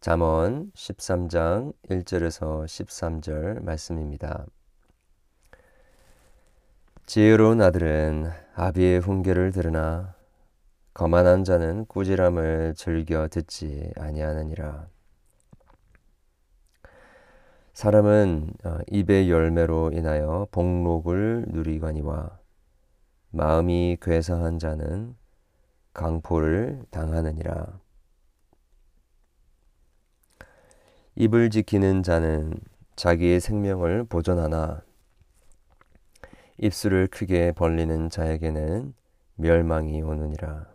[0.00, 4.46] 잠언 13장 1절에서 13절 말씀입니다.
[7.04, 10.14] 지혜로운 아들은 아비의 훈계를 들으나
[10.94, 14.86] 거만한 자는 꾸지람을 즐겨 듣지 아니하느니라.
[17.72, 22.38] 사람은 어, 입의 열매로 인하여 복록을 누리거니와
[23.30, 25.16] 마음이 괴사한 자는
[25.92, 27.80] 강포를 당하느니라.
[31.20, 32.54] 입을 지키는 자는
[32.94, 34.82] 자기의 생명을 보존하나
[36.58, 38.94] 입술을 크게 벌리는 자에게는
[39.34, 40.66] 멸망이 오느니라.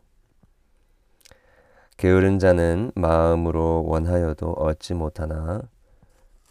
[1.95, 5.61] 게으른 자는 마음으로 원하여도 얻지 못하나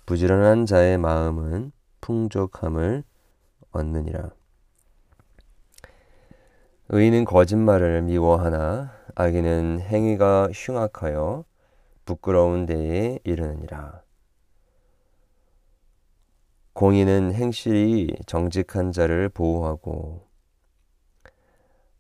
[0.07, 3.05] 부지런한 자의 마음은 풍족함을
[3.73, 4.31] 얻느니라.
[6.89, 11.45] 의인은 거짓말을 미워하나 악인은 행위가 흉악하여
[12.05, 14.03] 부끄러운 데에 이르느니라.
[16.73, 20.27] 공의는 행실이 정직한 자를 보호하고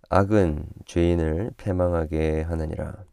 [0.08, 3.04] 악은 죄인을 패망하게 하느니라.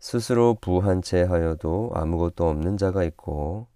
[0.00, 3.68] 스스로 부한 채 하여도 아무것도 없는 자가 있고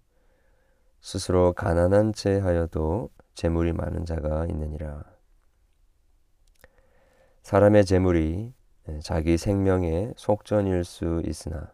[1.01, 5.03] 스스로 가난한 채 하여도 재물이 많은 자가 있느니라.
[7.43, 8.62] 사람의 재물이 네,
[9.01, 11.71] 자기 생명의 속전일 수 있으나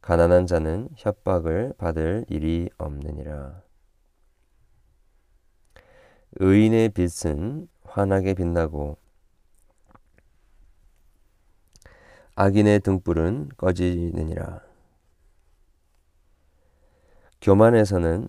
[0.00, 3.62] 가난한 자는 협박을 받을 일이 없느니라.
[6.36, 8.96] 의인의 빛은 환하게 빛나고
[12.36, 14.62] 악인의 등불은 꺼지느니라.
[17.40, 18.28] 교만에서는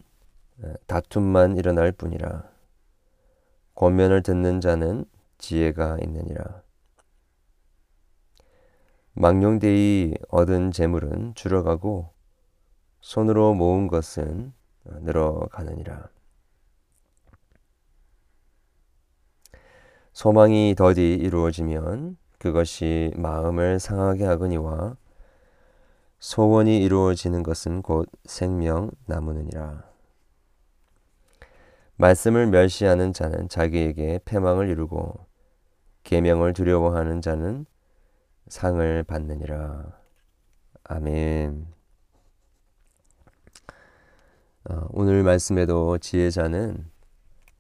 [0.88, 2.52] 다툼만 일어날 뿐이라.
[3.76, 5.06] 권면을 듣는 자는
[5.38, 6.63] 지혜가 있느니라.
[9.16, 12.12] 망령되이 얻은 재물은 줄어가고
[13.02, 14.54] 손으로 모은 것은
[14.86, 16.10] 늘어가느니라.
[20.14, 24.96] 소망이 더디 이루어지면 그것이 마음을 상하게 하거니와
[26.20, 29.84] 소원이 이루어지는 것은 곧 생명 나무느니라.
[31.98, 35.26] 말씀을 멸시하는 자는 자기에게 패망을 이루고
[36.04, 37.66] 계명을 두려워하는 자는
[38.48, 40.00] 상을 받느니라.
[40.84, 41.68] 아멘.
[44.70, 46.90] 어, 오늘 말씀에도 지혜자는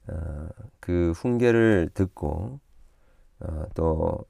[0.10, 0.48] 어,
[0.80, 2.60] 그 훈계를 듣고
[3.40, 4.26] 어, 또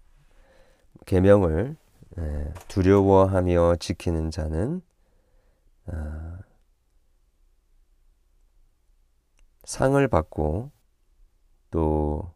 [1.06, 1.76] 계명을
[2.20, 4.82] 예, 두려워하며 지키는 자는
[5.88, 6.38] 어,
[9.64, 10.72] 상을 받고
[11.72, 12.34] 또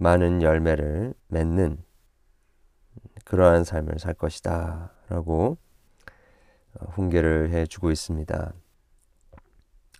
[0.00, 1.76] 많은 열매를 맺는
[3.26, 4.92] 그러한 삶을 살 것이다.
[5.10, 5.58] 라고
[6.74, 8.54] 어, 훈계를 해주고 있습니다.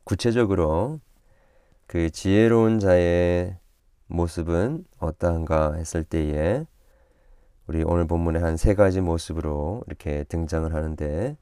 [0.04, 1.00] 구체적으로
[1.86, 3.58] 그 지혜로운 자의
[4.06, 6.64] 모습은 어떠한가 했을 때에
[7.66, 11.36] 우리 오늘 본문의 한세 가지 모습으로 이렇게 등장을 하는데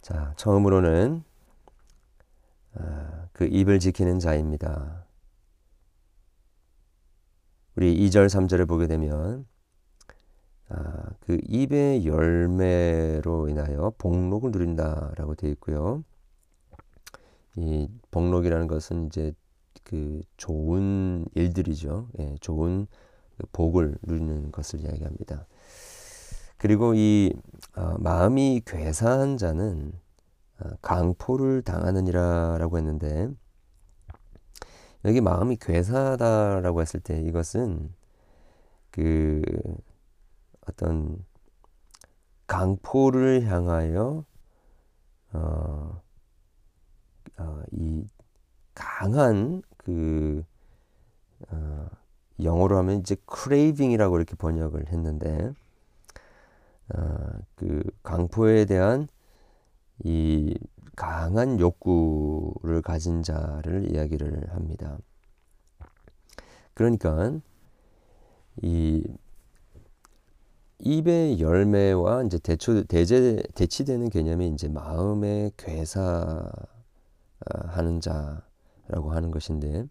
[0.00, 1.24] 자 처음으로는
[2.76, 5.09] 아, 그 입을 지키는 자입니다.
[7.80, 9.46] 우리 2절 3절을 보게 되면
[10.68, 16.04] 아, 그 입의 열매로 인하여 복록을 누린다라고 되어 있고요.
[17.56, 19.32] 이 복록이라는 것은 이제
[19.82, 22.10] 그 좋은 일들이죠.
[22.18, 22.86] 예, 좋은
[23.38, 25.46] 그 복을 누리는 것을 이야기합니다.
[26.58, 27.32] 그리고 이
[27.76, 29.92] 어, 마음이 괴사한 자는
[30.58, 33.30] 어, 강포를 당하느니라라고 했는데
[35.04, 37.92] 여기 마음이 괴사다라고 했을 때 이것은
[38.90, 39.42] 그
[40.68, 41.24] 어떤
[42.46, 44.24] 강포를 향하여
[45.32, 46.02] 어,
[47.38, 48.04] 어, 이
[48.74, 50.44] 강한 그
[51.48, 51.88] 어,
[52.42, 55.52] 영어로 하면 이제 craving이라고 이렇게 번역을 했는데
[56.92, 59.08] 어, 그 강포에 대한
[60.04, 60.56] 이
[60.96, 64.98] 강한 욕구를 가진 자를 이야기를 합니다.
[66.74, 67.38] 그러니까
[68.62, 69.02] 이
[70.78, 76.50] 입의 열매와 이제 대초 대제 대치되는 개념이 이제 마음의 괴사하는
[78.00, 79.86] 자라고 하는 것인데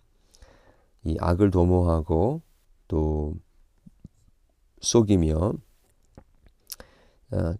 [1.04, 2.42] 이 악을 도모하고
[2.88, 3.36] 또
[4.82, 5.69] 속이며 어,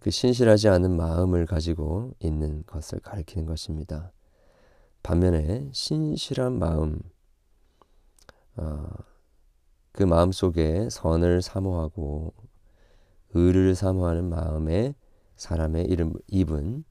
[0.00, 4.12] 그 신실하지 않은 마음을 가지고 있는 것을 가리키는 것입니다.
[5.02, 6.98] 반면에 신실한 마음,
[8.56, 8.88] 어,
[9.92, 12.34] 그 마음 속에 선을 사모하고
[13.32, 14.94] 의를 사모하는 마음에
[15.36, 16.84] 사람의 이름 입은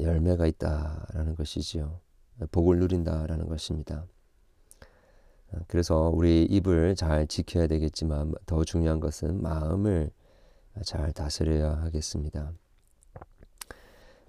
[0.00, 2.00] 열매가 있다라는 것이지요.
[2.50, 4.06] 복을 누린다라는 것입니다.
[5.68, 10.10] 그래서 우리 입을 잘 지켜야 되겠지만 더 중요한 것은 마음을
[10.84, 12.52] 잘 다스려야 하겠습니다.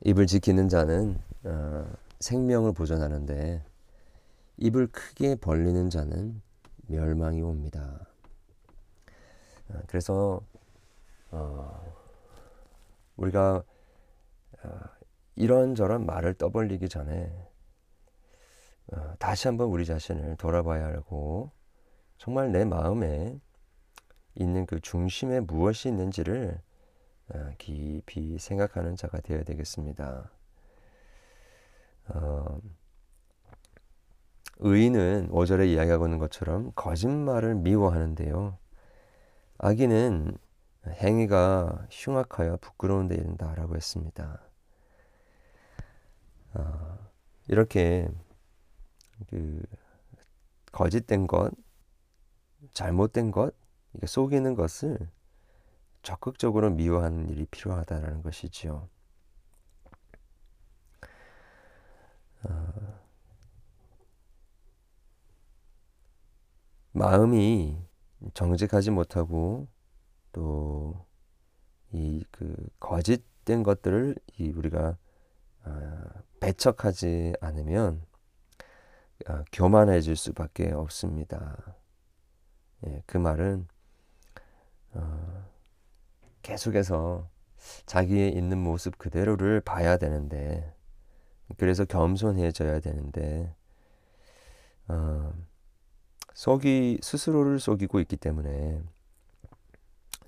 [0.02, 1.86] 입을 지키는 자는 어,
[2.20, 3.64] 생명을 보존하는데
[4.58, 6.42] 입을 크게 벌리는 자는
[6.88, 8.06] 멸망이 옵니다.
[9.70, 10.42] 어, 그래서
[11.32, 11.82] 어,
[13.16, 13.64] 우리가
[14.64, 14.80] 어,
[15.36, 17.32] 이런저런 말을 떠벌리기 전에
[18.92, 21.52] 어, 다시 한번 우리 자신을 돌아봐야 하고
[22.18, 23.40] 정말 내 마음에
[24.36, 26.60] 있는 그 중심에 무엇이 있는지를
[27.30, 30.32] 어, 깊이 생각하는 자가 되어야 되겠습니다.
[32.10, 32.60] 어,
[34.60, 38.58] 의인은 5절에 이야기하고 있는 것처럼 거짓말을 미워하는데요.
[39.58, 40.38] 악인은
[40.88, 44.42] 행위가 흉악하여 부끄러운 데 이른다라고 했습니다.
[46.56, 46.98] 어,
[47.48, 48.10] 이렇게
[49.30, 49.62] 그
[50.72, 51.52] 거짓된 것,
[52.74, 53.56] 잘못된 것,
[53.96, 54.98] 이게 속이는 것을
[56.02, 58.90] 적극적으로 미워하는 일이 필요하다라는 것이지요.
[62.50, 63.00] 어,
[66.92, 67.78] 마음이
[68.34, 69.68] 정직하지 못하고
[70.32, 71.06] 또
[71.94, 74.98] 이 그 거짓된 것들을 이 우리가
[75.66, 76.02] 어,
[76.40, 78.04] 배척하지 않으면
[79.30, 81.76] 어, 교만해질 수밖에 없습니다.
[82.88, 83.68] 예, 그 말은
[84.94, 85.46] 어,
[86.42, 87.30] 계속해서
[87.86, 90.74] 자기의 있는 모습 그대로를 봐야 되는데
[91.58, 93.56] 그래서 겸손해져야 되는데
[94.88, 95.34] 어,
[96.34, 98.82] 속이 스스로를 속이고 있기 때문에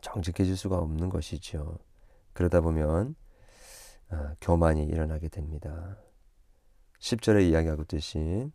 [0.01, 1.79] 정직해질 수가 없는 것이죠.
[2.33, 3.15] 그러다 보면
[4.11, 5.97] 어, 교만이 일어나게 됩니다.
[6.99, 8.51] 10절에 이야기하고 있듯이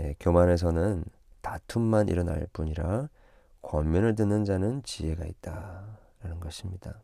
[0.00, 1.04] 예, 교만에서는
[1.40, 3.08] 다툼만 일어날 뿐이라
[3.62, 7.02] 권면을 듣는 자는 지혜가 있다 라는 것입니다.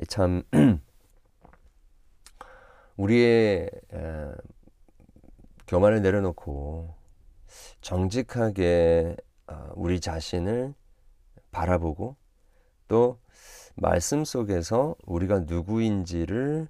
[0.00, 0.42] 예, 참
[2.96, 4.32] 우리의 에,
[5.66, 6.94] 교만을 내려놓고
[7.80, 9.16] 정직하게
[9.46, 10.74] 어, 우리 자신을
[11.50, 12.16] 바라보고
[12.88, 13.20] 또
[13.76, 16.68] 말씀 속에서 우리가 누구인지를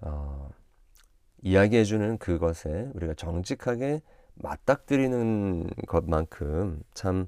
[0.00, 0.50] 어,
[1.42, 4.02] 이야기해주는 그것에 우리가 정직하게
[4.40, 7.26] 맞닥뜨리는 것만큼 참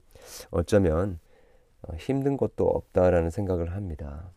[0.51, 1.19] 어쩌면
[1.83, 4.31] 어, 힘든 것도 없다라는 생각을 합니다.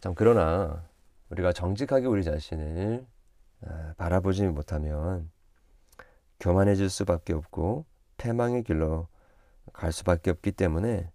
[0.00, 0.88] 참 그러나
[1.30, 3.06] 우리가 정직하게 우리 자신을
[3.66, 5.30] 아, 바라보지 못하면
[6.40, 7.84] 교만해질 수밖에 없고
[8.16, 9.08] 패망의 길로
[9.72, 11.10] 갈 수밖에 없기 때문에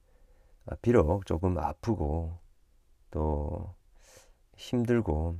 [0.65, 2.37] 아, 비록 조금 아프고
[3.11, 3.73] 또
[4.57, 5.39] 힘들고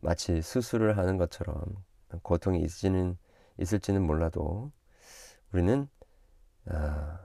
[0.00, 1.62] 마치 수술을 하는 것처럼
[2.22, 3.16] 고통이 있지는
[3.60, 4.72] 있을지는 몰라도
[5.52, 5.88] 우리는
[6.66, 7.20] 아,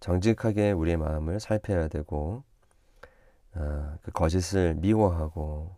[0.00, 2.44] 정직하게 우리의 마음을 살펴야 되고
[3.54, 5.76] 아, 그 거짓을 미워하고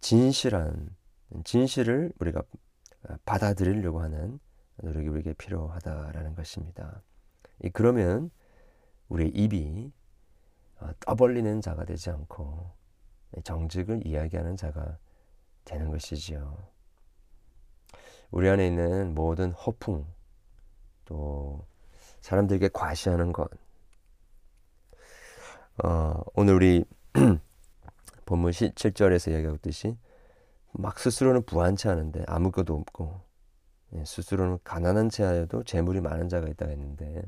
[0.00, 0.94] 진실한
[1.44, 2.42] 진실을 우리가
[3.24, 4.38] 받아들이려고 하는
[4.76, 7.02] 노력이 우리에게 필요하다라는 것입니다.
[7.72, 8.30] 그러면
[9.08, 9.92] 우리의 입이
[10.80, 12.72] 어, 떠벌리는 자가 되지 않고
[13.42, 14.98] 정직을 이야기하는 자가
[15.64, 16.73] 되는 것이지요.
[18.34, 20.04] 우리 안에 있는 모든 허풍,
[21.04, 21.64] 또
[22.20, 23.48] 사람들에게 과시하는 것.
[25.84, 26.84] 어, 오늘 우리
[28.26, 29.96] 본문 7절에서 이야기하고 있듯이
[30.72, 33.20] 막 스스로는 부한 채 하는데 아무것도 없고
[33.94, 37.22] 예, 스스로는 가난한 채 하여도 재물이 많은 자가 있다 했는데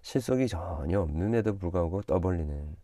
[0.00, 2.76] 실속이 전혀 없는데도 불구하고 떠벌리는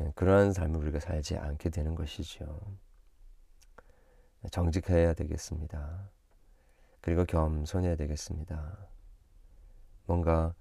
[0.00, 2.46] 예, 그러한 삶을 우리가 살지 않게 되는 것이죠.
[4.48, 6.08] 정직해야 되겠습니다.
[7.00, 8.78] 그리고 겸손해야 되겠습니다.
[10.06, 10.54] 뭔가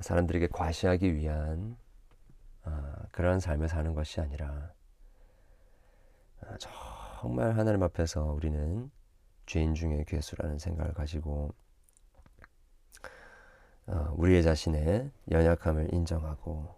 [0.00, 1.76] 사람들에게 과시하기 위한
[2.64, 4.72] 아, 그러한 삶을 사는 것이 아니라
[6.42, 8.90] 아, 정말 하나님 앞에서 우리는
[9.46, 11.54] 죄인 중에 괴수라는 생각을 가지고
[13.86, 16.74] 어, 우리의 자신의 연약함을 인정하고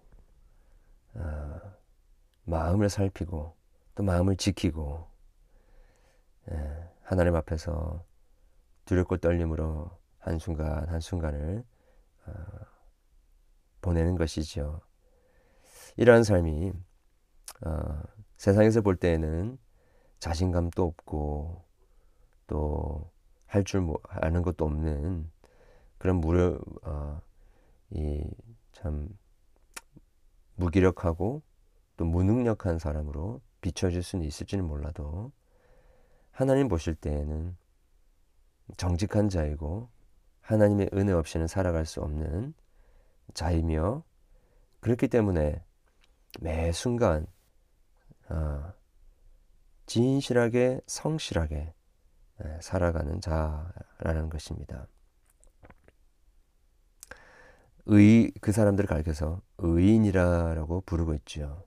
[1.15, 1.61] 어,
[2.45, 3.57] 마음을 살피고
[3.97, 5.10] 또 마음을 지키고 예,
[7.03, 8.05] 하나님 앞에서
[8.85, 11.65] 두렵고 떨림으로 한순간 한순간을
[12.27, 12.33] 어,
[13.81, 14.81] 보내는 것이죠.
[15.97, 16.73] 이러한 삶이
[17.67, 18.03] 어,
[18.37, 19.59] 세상에서 볼 때에는
[20.19, 21.65] 자신감도 없고
[22.47, 23.11] 또
[23.51, 25.29] 할 줄 아는 것도 없는
[25.99, 27.21] 그런 무료 어,
[27.91, 29.09] 이참
[30.55, 31.43] 무기력하고
[31.97, 35.33] 또 무능력한 사람으로 비춰질 수는 있을지는 몰라도
[36.31, 37.57] 하나님 보실 때에는
[38.77, 39.91] 정직한 자이고
[40.41, 42.55] 하나님의 은혜 없이는 살아갈 수 없는
[43.35, 44.03] 자이며
[44.81, 45.63] 그렇기 때문에
[46.41, 47.27] 매 순간
[48.29, 48.73] 아,
[49.87, 51.75] 진실하게 성실하게
[52.61, 54.87] 살아가는 자라는 것입니다.
[57.87, 61.65] 의, 그 사람들을 가리켜서 의인이라고 부르고 있죠.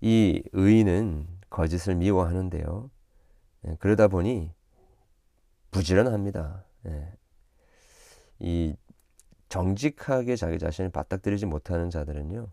[0.00, 2.90] 이 의인은 거짓을 미워하는데요.
[3.66, 4.52] 예, 그러다 보니
[5.70, 6.64] 부지런합니다.
[6.86, 7.12] 예.
[8.38, 8.76] 이
[9.48, 12.48] 정직하게 자기 자신을 바닥들이지 못하는 자들은요,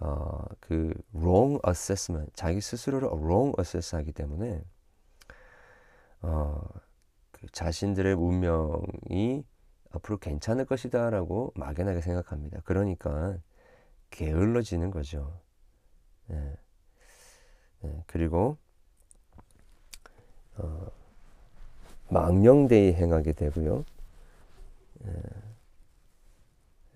[0.00, 4.62] 어, 그 wrong assessment, 자기 스스로를 wrong assess하기 때문에
[6.22, 6.60] 어,
[7.30, 9.44] 그 자신들의 운명이
[9.90, 12.60] 앞으로 괜찮을 것이다라고 막연하게 생각합니다.
[12.64, 13.36] 그러니까
[14.10, 15.40] 게을러지는 거죠.
[16.30, 16.56] 예.
[17.84, 18.02] 예.
[18.06, 18.56] 그리고
[20.56, 20.86] 어,
[22.08, 23.84] 망령되이 행하게 되고요.
[25.06, 25.12] 예.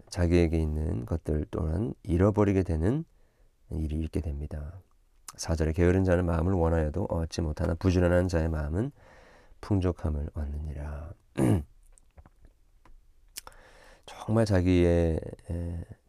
[0.08, 3.04] 자기에게 있는 것들 또한 잃어버리게 되는
[3.70, 4.80] 일이 있게 됩니다.
[5.36, 8.92] 사절에 게으른 자는 마음을 원하여도 얻지 못하나 부지런한 자의 마음은
[9.60, 11.12] 풍족함을 얻느니라.
[14.06, 15.20] 정말 자기의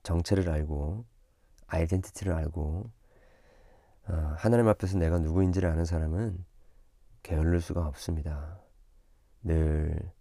[0.03, 1.03] 정체를 알고
[1.67, 2.96] 아이덴티티를 알고 어,
[4.37, 6.45] 하나님 앞에서 내가 누구인지를 아는 사람은
[7.23, 8.59] 게을를 수가 없습니다.
[9.43, 10.11] 늘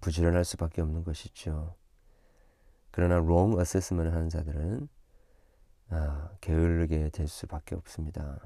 [0.00, 1.74] 부지런할 수밖에 없는 것이죠.
[2.90, 4.88] 그러나 wrong assessment 하는 자들은
[5.88, 8.40] 아, 게으르게 될 수밖에 없습니다.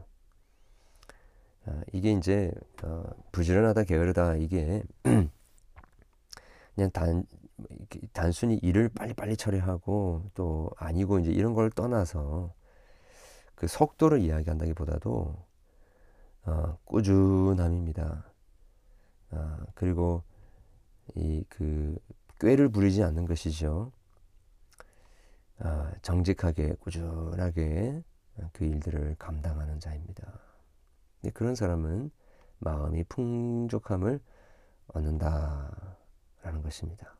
[1.66, 4.85] 아, 이게 이제 어, 부지런하다 게으르다 이게
[6.75, 7.25] 그냥 단
[8.12, 12.54] 단순히 일을 빨리빨리 처리하고 또 아니고 이제 이런 걸 떠나서
[13.59, 15.37] 그 속도를 이야기한다기보다도
[16.45, 18.25] 어, 꾸준함입니다.
[19.33, 20.23] 아, 그리고
[21.17, 21.99] 이 그
[22.38, 23.91] 꾀를 부리지 않는 것이죠.
[25.59, 28.05] 아, 정직하게 꾸준하게
[28.53, 30.38] 그 일들을 감당하는 자입니다.
[31.35, 32.12] 그런 사람은
[32.61, 34.21] 마음이 풍족함을
[34.95, 37.17] 얻는다라는 것입니다.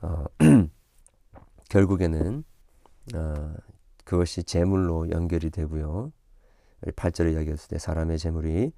[0.00, 0.24] 어,
[1.68, 2.44] 결국에는
[3.14, 3.54] 어,
[4.04, 6.12] 그것이 재물로 연결이 되고요.
[6.82, 8.72] 8절에 이야기했을 때 사람의 재물이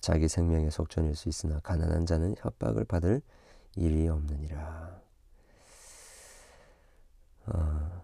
[0.00, 3.22] 자기 생명의 속전일 수 있으나 가난한 자는 협박을 받을
[3.76, 5.00] 일이 없느니라.
[7.46, 8.02] 어,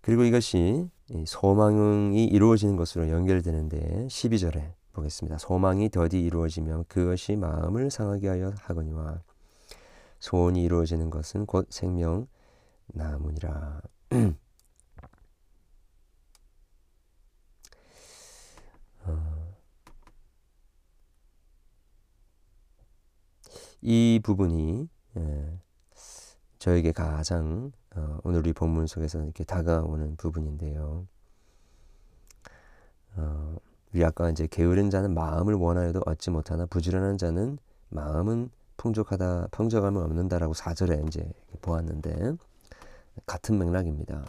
[0.00, 0.88] 그리고 이것이
[1.26, 5.38] 소망이 이루어지는 것으로 연결되는데 12절에 보겠습니다.
[5.38, 9.20] 소망이 더디 이루어지면 그것이 마음을 상하게 하여 하거니와
[10.20, 12.26] 소원이 이루어지는 것은 곧 생명
[12.86, 13.80] 나무니라.
[23.80, 25.58] 이 부분이 예,
[26.58, 31.06] 저에게 가장 어, 오늘 우리 본문 속에서 이렇게 다가오는 부분인데요.
[33.16, 33.56] 어,
[33.92, 37.58] 우리 아까 이제 게으른 자는 마음을 원하여도 얻지 못하나 부지런한 자는
[37.88, 41.32] 마음은 풍족하다 풍족함을 얻는다라고 사절에 이제
[41.62, 42.36] 보았는데
[43.26, 44.24] 같은 맥락입니다.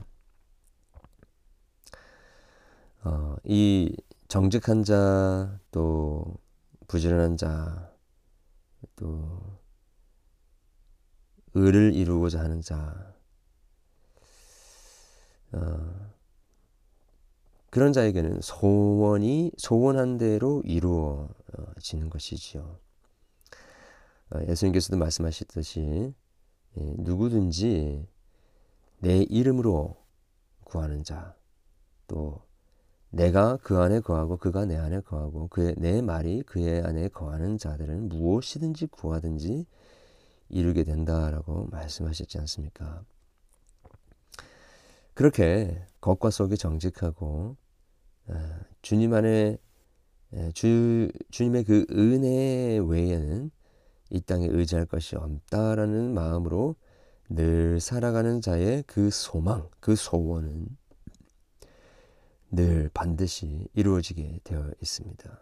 [3.03, 3.96] 어, 이
[4.27, 6.38] 정직한 자, 또
[6.88, 7.88] 부지런한 자,
[8.95, 9.59] 또
[11.53, 13.13] 의를 이루고자 하는 자,
[15.51, 16.09] 어,
[17.69, 22.79] 그런 자에게는 소원이 소원한 대로 이루어지는 것이지요.
[24.31, 26.13] 어, 예수님께서도 말씀하셨듯이
[26.77, 28.07] 예, 누구든지
[29.00, 29.98] 내 이름으로
[30.63, 31.36] 구하는 자,
[32.07, 32.49] 또
[33.11, 38.09] 내가 그 안에 거하고 그가 내 안에 거하고 그의 내 말이 그의 안에 거하는 자들은
[38.09, 39.65] 무엇이든지 구하든지
[40.49, 43.03] 이루게 된다라고 말씀하셨지 않습니까?
[45.13, 47.57] 그렇게 겉과 속이 정직하고
[48.27, 49.57] 아, 주님 안에
[50.53, 53.49] 주 주님의 그 은혜 외에는
[54.11, 56.75] 이 땅에 의지할 것이 없다라는 마음으로
[57.29, 60.67] 늘 살아가는 자의 그 소망, 그 소원은
[62.51, 65.39] 늘 반드시 이루어지게 되어 있습니다.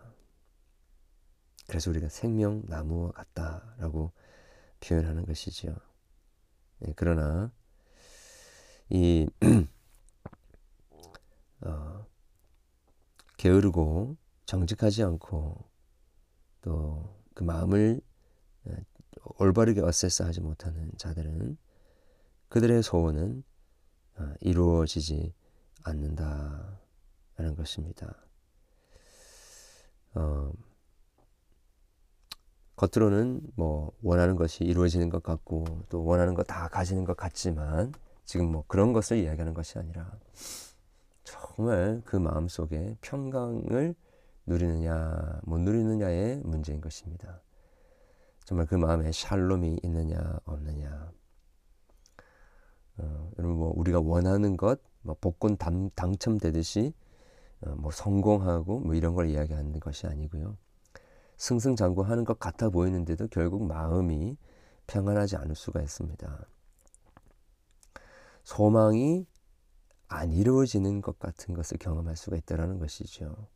[1.68, 4.12] 그래서 우리가 생명나무와 같다라고
[4.80, 5.76] 표현하는 것이지요.
[6.80, 7.52] 네, 그러나
[8.90, 9.28] 이
[11.62, 12.06] 어,
[13.38, 15.70] 게으르고 정직하지 않고
[16.62, 18.02] 또 그 마음을
[19.38, 21.56] 올바르게 어세스하지 못하는 자들은
[22.50, 23.44] 그들의 소원은
[24.16, 25.36] 어, 이루어지지
[25.84, 26.80] 않는다
[27.38, 28.16] 라는 것입니다.
[30.16, 30.52] 어,
[32.76, 37.94] 겉으로는 뭐 원하는 것이 이루어지는 것 같고 또 원하는 것다 가지는 것 같지만
[38.26, 40.12] 지금 뭐 그런 것을 이야기하는 것이 아니라
[41.24, 43.96] 정말 그 마음 속에 평강을
[44.46, 47.42] 누리느냐 못 누리느냐의 문제인 것입니다.
[48.46, 51.12] 정말 그 마음에 샬롬이 있느냐 없느냐.
[53.00, 57.07] 어, 여러분 뭐 우리가 원하는 것, 뭐 복권 당, 당첨되듯이 어,
[57.60, 60.58] 뭐 성공하고 뭐 이런 걸 이야기하는 것이 아니고요.
[61.38, 64.38] 승승장구하는 것 같아 보이는데도 결국 마음이
[64.88, 66.48] 평안하지 않을 수가 있습니다.
[68.44, 69.28] 소망이
[70.08, 73.48] 안 이루어지는 것 같은 것을 경험할 수가 있다는 것이죠.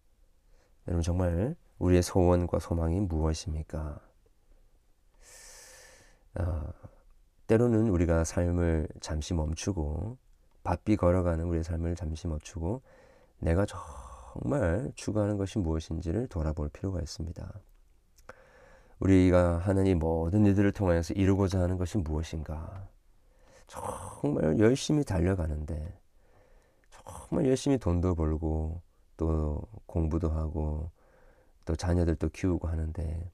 [0.88, 4.02] 여러분 정말 우리의 소원과 소망이 무엇입니까?
[6.40, 6.74] 어,
[7.48, 10.18] 때로는 우리가 삶을 잠시 멈추고
[10.64, 12.82] 바삐 걸어가는 우리의 삶을 잠시 멈추고
[13.42, 17.52] 내가 정말 추구하는 것이 무엇인지를 돌아볼 필요가 있습니다.
[19.00, 22.88] 우리가 하는 이 모든 일들을 통하여서 이루고자 하는 것이 무엇인가?
[23.68, 26.00] 정말 열심히 달려가는데
[26.90, 28.82] 정말 열심히 돈도 벌고
[29.18, 30.92] 또 공부도 하고
[31.66, 33.32] 또 자녀들도 키우고 하는데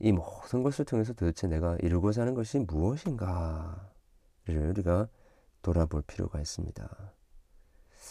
[0.00, 3.78] 이 모든 것을 통해서 도대체 내가 이루고자 하는 것이 무엇인가를
[4.70, 5.08] 우리가
[5.62, 7.12] 돌아볼 필요가 있습니다.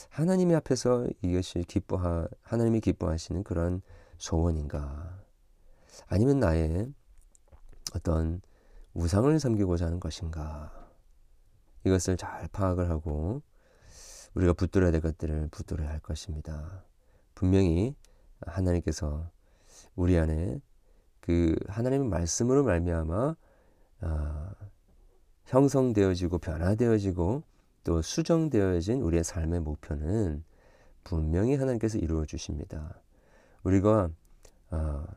[0.09, 3.81] 하나님의 앞에서 이것이 기뻐하 하나님이 기뻐하시는 그런
[4.17, 5.23] 소원인가?
[6.07, 6.93] 아니면 나의
[7.93, 8.41] 어떤
[8.93, 10.71] 우상을 섬기고자 하는 것인가?
[11.85, 13.41] 이것을 잘 파악을 하고
[14.33, 16.83] 우리가 붙들어야 될 것들을 붙들어야 할 것입니다.
[17.35, 17.95] 분명히
[18.45, 19.29] 하나님께서
[19.95, 20.61] 우리 안에
[21.19, 23.35] 그 하나님의 말씀으로 말미암아
[24.01, 24.53] 아,
[25.45, 27.43] 형성되어지고 변화되어지고
[27.83, 30.43] 또 수정되어진 우리의 삶의 목표는
[31.03, 32.99] 분명히 하나님께서 이루어 주십니다.
[33.63, 34.09] 우리가
[34.69, 35.07] 아,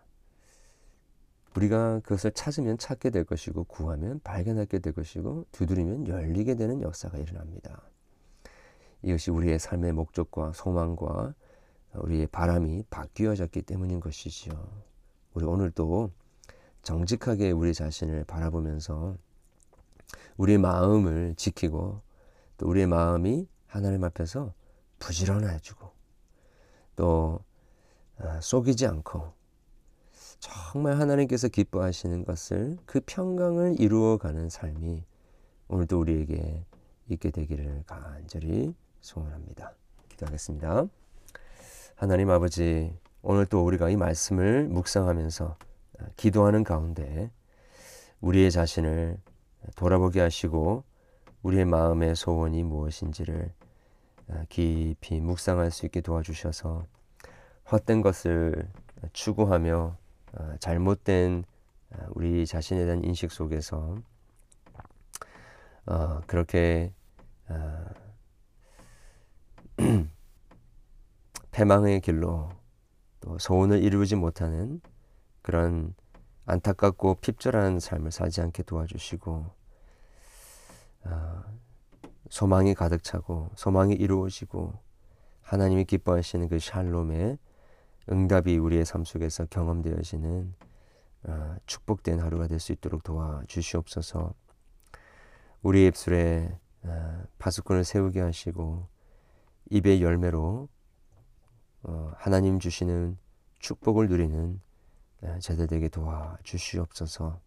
[1.57, 7.83] 우리가 그것을 찾으면 찾게 될 것이고 구하면 발견하게 될 것이고 두드리면 열리게 되는 역사가 일어납니다.
[9.03, 11.35] 이것이 우리의 삶의 목적과 소망과
[11.95, 14.55] 우리의 바람이 바뀌어졌기 때문인 것이지요.
[15.35, 16.11] 우리 오늘도
[16.83, 19.17] 정직하게 우리 자신을 바라보면서
[20.37, 22.01] 우리의 마음을 지키고
[22.63, 24.55] 또 우리의 마음이 하나님 앞에서
[25.01, 25.91] 부지런해지고
[26.95, 27.41] 또
[28.19, 29.33] 아, 속이지 않고
[30.39, 35.05] 정말 하나님께서 기뻐하시는 것을 그 평강을 이루어가는 삶이
[35.67, 36.65] 오늘도 우리에게
[37.09, 39.75] 있게 되기를 간절히 소원합니다.
[40.09, 40.87] 기도하겠습니다.
[41.97, 45.57] 하나님 아버지, 오늘 또 우리가 이 말씀을 묵상하면서
[46.17, 47.33] 기도하는 가운데
[48.21, 49.19] 우리의 자신을
[49.75, 50.85] 돌아보게 하시고
[51.43, 53.53] 우리의 마음의 소원이 무엇인지를
[54.49, 56.87] 깊이 묵상할 수 있게 도와주셔서
[57.71, 58.69] 헛된 것을
[59.13, 59.97] 추구하며
[60.35, 61.45] 어, 잘못된
[61.91, 63.97] 어, 우리 자신에 대한 인식 속에서
[65.87, 66.93] 어, 그렇게
[71.51, 72.49] 패망의 길로
[73.21, 74.81] 또 소원을 이루지 못하는
[75.43, 75.95] 그런
[76.47, 79.62] 안타깝고 핍절한 삶을 살지 않게 도와주시고
[82.31, 84.73] 소망이 가득 차고 소망이 이루어지고
[85.43, 87.39] 하나님이 기뻐하시는 그 샬롬의
[88.11, 90.55] 응답이 우리의 삶 속에서 경험되어지는
[91.25, 94.35] 어, 축복된 하루가 될 수 있도록 도와주시옵소서.
[95.63, 98.89] 우리 입술에 어, 파수꾼을 세우게 하시고
[99.71, 100.69] 입의 열매로
[101.85, 103.19] 어, 하나님 주시는
[103.61, 104.61] 축복을 누리는
[105.23, 107.41] 어, 제자들에게 도와주시옵소서.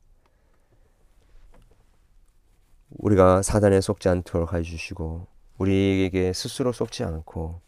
[2.89, 7.62] 우리가 사단에 속지 않도록 해주시고 우리에게 스스로 속지 않고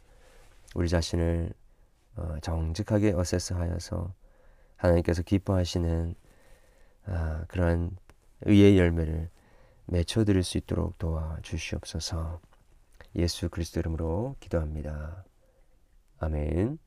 [0.75, 1.53] 우리 자신을
[2.15, 4.13] 어, 정직하게 어세스하여서
[4.75, 6.15] 하나님께서 기뻐하시는
[7.05, 7.95] 아, 그러한
[8.41, 9.29] 의의 열매를
[9.85, 12.41] 맺혀드릴 수 있도록 도와주시옵소서
[13.15, 15.23] 예수 그리스도 이름으로 기도합니다.
[16.19, 16.77] 아멘.